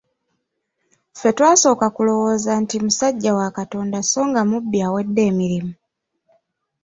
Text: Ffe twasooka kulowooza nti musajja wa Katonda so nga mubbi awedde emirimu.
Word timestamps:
Ffe 1.13 1.29
twasooka 1.37 1.87
kulowooza 1.95 2.51
nti 2.61 2.75
musajja 2.83 3.31
wa 3.39 3.47
Katonda 3.57 3.99
so 4.11 4.21
nga 4.29 4.41
mubbi 4.49 4.77
awedde 4.87 5.21
emirimu. 5.31 5.73